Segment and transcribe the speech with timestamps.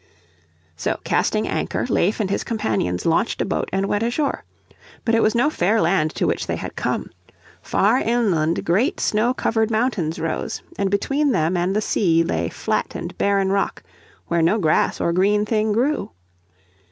[0.75, 4.43] So, casting anchor, Leif and his companions launched a boat and went ashore.
[5.05, 7.11] But it was no fair land to which they had come.
[7.61, 12.95] Far inland great snow covered mountains rose, and between them and the sea lay flat
[12.95, 13.83] and barren rock,
[14.25, 16.09] where no grass or green thing grew.